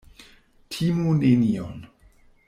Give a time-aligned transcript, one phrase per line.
[0.75, 1.77] Timu nenion.